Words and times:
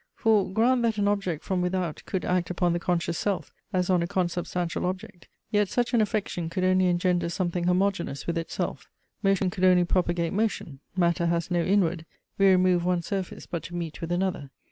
For, 0.15 0.51
grant 0.51 0.81
that 0.81 0.97
an 0.97 1.07
object 1.07 1.43
from 1.43 1.61
without 1.61 2.01
could 2.07 2.25
act 2.25 2.49
upon 2.49 2.73
the 2.73 2.79
conscious 2.79 3.19
self, 3.19 3.53
as 3.71 3.87
on 3.87 4.01
a 4.01 4.07
consubstantial 4.07 4.83
object; 4.83 5.27
yet 5.51 5.69
such 5.69 5.93
an 5.93 6.01
affection 6.01 6.49
could 6.49 6.63
only 6.63 6.87
engender 6.87 7.29
something 7.29 7.65
homogeneous 7.65 8.25
with 8.25 8.35
itself. 8.39 8.89
Motion 9.21 9.51
could 9.51 9.63
only 9.63 9.83
propagate 9.83 10.33
motion. 10.33 10.79
Matter 10.95 11.27
has 11.27 11.51
no 11.51 11.61
Inward. 11.63 12.07
We 12.39 12.47
remove 12.49 12.83
one 12.83 13.03
surface, 13.03 13.45
but 13.45 13.61
to 13.61 13.75
meet 13.75 14.01
with 14.01 14.11
another. 14.11 14.49